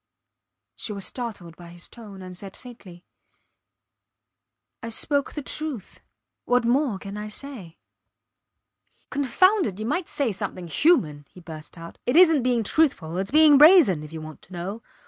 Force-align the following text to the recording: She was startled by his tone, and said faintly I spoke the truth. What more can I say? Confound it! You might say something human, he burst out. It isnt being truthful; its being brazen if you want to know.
She 0.75 0.93
was 0.93 1.05
startled 1.05 1.55
by 1.55 1.67
his 1.67 1.87
tone, 1.87 2.23
and 2.23 2.35
said 2.35 2.57
faintly 2.57 3.05
I 4.81 4.89
spoke 4.89 5.33
the 5.33 5.43
truth. 5.43 5.99
What 6.45 6.65
more 6.65 6.97
can 6.97 7.17
I 7.17 7.27
say? 7.27 7.77
Confound 9.11 9.67
it! 9.67 9.79
You 9.79 9.85
might 9.85 10.07
say 10.09 10.31
something 10.31 10.65
human, 10.67 11.27
he 11.29 11.39
burst 11.39 11.77
out. 11.77 11.99
It 12.07 12.15
isnt 12.17 12.41
being 12.41 12.63
truthful; 12.63 13.19
its 13.19 13.29
being 13.29 13.59
brazen 13.59 14.01
if 14.01 14.11
you 14.11 14.21
want 14.21 14.41
to 14.41 14.53
know. 14.53 14.81